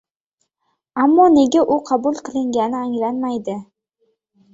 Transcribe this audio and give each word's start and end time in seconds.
ammo 1.01 1.23
nega 1.35 1.61
u 1.75 1.77
qabul 1.87 2.15
qilingani 2.25 2.77
anglanmaydi. 2.85 3.55